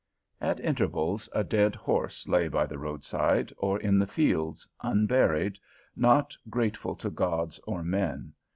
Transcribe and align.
At 0.41 0.59
intervals, 0.59 1.29
a 1.31 1.43
dead 1.43 1.75
horse 1.75 2.27
lay 2.27 2.47
by 2.47 2.65
the 2.65 2.79
roadside, 2.79 3.53
or 3.59 3.79
in 3.79 3.99
the 3.99 4.07
fields, 4.07 4.67
unburied, 4.81 5.59
not 5.95 6.35
grateful 6.49 6.95
to 6.95 7.11
gods 7.11 7.59
or 7.67 7.83
men. 7.83 8.33